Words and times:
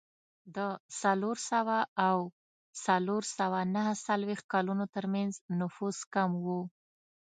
د 0.55 0.57
څلور 1.01 1.37
سوه 1.51 1.77
او 2.07 2.17
څلور 2.85 3.23
سوه 3.37 3.59
نهه 3.75 3.93
څلوېښت 4.07 4.45
کلونو 4.53 4.85
ترمنځ 4.95 5.33
نفوس 5.59 5.97
کم 6.13 6.29
و. 6.45 6.47